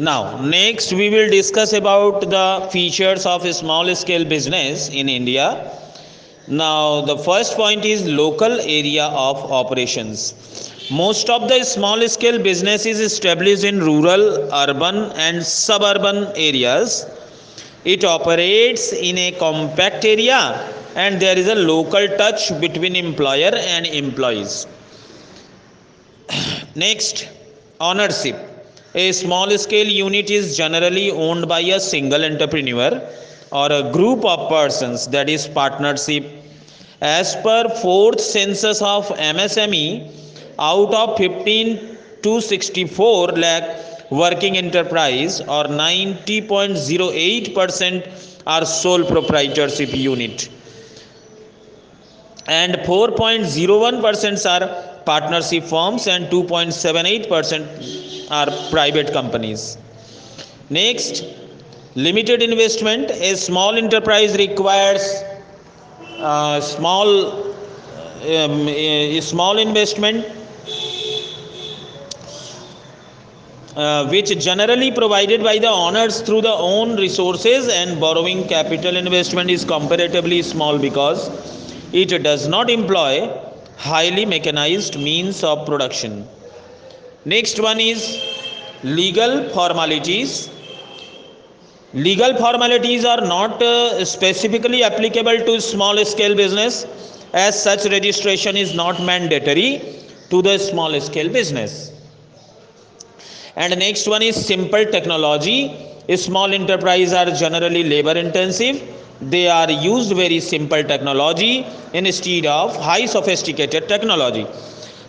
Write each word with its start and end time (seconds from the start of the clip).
Now, 0.00 0.40
next 0.40 0.94
we 0.94 1.10
will 1.10 1.28
discuss 1.28 1.74
about 1.74 2.22
the 2.22 2.66
features 2.72 3.26
of 3.26 3.42
small 3.54 3.94
scale 3.94 4.24
business 4.24 4.88
in 4.88 5.10
India. 5.10 5.70
Now, 6.48 7.02
the 7.02 7.18
first 7.18 7.54
point 7.54 7.84
is 7.84 8.08
local 8.08 8.60
area 8.60 9.04
of 9.04 9.52
operations. 9.52 10.32
Most 10.90 11.28
of 11.28 11.50
the 11.50 11.62
small 11.64 12.08
scale 12.08 12.42
business 12.42 12.86
is 12.86 12.98
established 12.98 13.62
in 13.64 13.80
rural, 13.80 14.48
urban, 14.54 15.12
and 15.16 15.44
suburban 15.44 16.32
areas. 16.34 17.04
It 17.84 18.02
operates 18.02 18.94
in 18.94 19.18
a 19.18 19.32
compact 19.32 20.06
area 20.06 20.66
and 20.96 21.20
there 21.20 21.36
is 21.36 21.46
a 21.46 21.56
local 21.56 22.08
touch 22.16 22.58
between 22.58 22.96
employer 22.96 23.52
and 23.54 23.84
employees. 23.84 24.66
Next, 26.74 27.28
ownership. 27.78 28.49
A 28.94 29.12
small 29.12 29.56
scale 29.56 29.86
unit 29.86 30.30
is 30.30 30.56
generally 30.56 31.12
owned 31.12 31.46
by 31.46 31.60
a 31.60 31.78
single 31.78 32.24
entrepreneur 32.24 33.00
or 33.52 33.70
a 33.70 33.92
group 33.92 34.24
of 34.24 34.48
persons 34.48 35.06
that 35.08 35.28
is 35.28 35.46
partnership. 35.46 36.24
As 37.00 37.36
per 37.36 37.68
fourth 37.68 38.20
census 38.20 38.82
of 38.82 39.06
MSME, 39.08 40.10
out 40.58 40.92
of 40.92 41.16
15 41.16 41.98
to 42.24 42.40
64 42.40 43.28
lakh 43.28 44.10
working 44.10 44.56
enterprise 44.56 45.40
or 45.40 45.62
90.08% 45.64 48.42
are 48.46 48.66
sole 48.66 49.04
proprietorship 49.04 49.94
unit 49.94 50.48
and 52.48 52.74
4.01% 52.74 54.50
are 54.50 54.68
partnership 55.04 55.62
firms 55.64 56.08
and 56.08 56.26
2.78% 56.26 58.09
are 58.30 58.48
private 58.70 59.12
companies. 59.12 59.76
Next, 60.70 61.24
limited 61.94 62.42
investment. 62.42 63.10
A 63.10 63.36
small 63.36 63.74
enterprise 63.76 64.36
requires 64.36 65.02
uh, 66.18 66.60
small 66.60 67.50
um, 68.22 68.68
a 68.68 69.20
small 69.20 69.58
investment 69.58 70.26
uh, 73.76 74.06
which 74.08 74.38
generally 74.38 74.90
provided 74.92 75.42
by 75.42 75.58
the 75.58 75.68
owners 75.68 76.20
through 76.20 76.42
the 76.42 76.52
own 76.52 76.96
resources 76.96 77.68
and 77.68 77.98
borrowing 77.98 78.46
capital 78.46 78.96
investment 78.96 79.50
is 79.50 79.64
comparatively 79.64 80.42
small 80.42 80.78
because 80.78 81.30
it 81.92 82.08
does 82.22 82.46
not 82.48 82.68
employ 82.68 83.30
highly 83.78 84.26
mechanized 84.26 84.98
means 85.00 85.42
of 85.42 85.66
production. 85.66 86.28
Next 87.24 87.60
one 87.60 87.80
is 87.80 88.18
legal 88.82 89.48
formalities. 89.50 90.48
Legal 91.92 92.34
formalities 92.36 93.04
are 93.04 93.20
not 93.20 93.62
uh, 93.62 94.04
specifically 94.04 94.82
applicable 94.82 95.38
to 95.44 95.60
small 95.60 96.02
scale 96.04 96.34
business 96.34 96.86
as 97.32 97.62
such 97.62 97.84
registration 97.86 98.56
is 98.56 98.74
not 98.74 99.02
mandatory 99.02 99.82
to 100.30 100.40
the 100.40 100.56
small 100.58 100.98
scale 101.00 101.28
business. 101.28 101.92
And 103.56 103.78
next 103.78 104.06
one 104.06 104.22
is 104.22 104.34
simple 104.46 104.84
technology. 104.86 105.76
Small 106.16 106.52
enterprise 106.52 107.12
are 107.12 107.30
generally 107.30 107.84
labor 107.84 108.16
intensive 108.16 108.82
they 109.20 109.48
are 109.48 109.70
used 109.70 110.14
very 110.16 110.40
simple 110.40 110.82
technology 110.82 111.66
instead 111.92 112.46
of 112.46 112.74
high 112.76 113.04
sophisticated 113.04 113.86
technology 113.86 114.46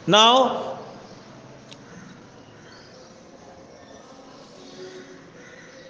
now 0.06 0.71